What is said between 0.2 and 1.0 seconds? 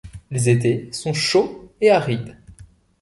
Les étés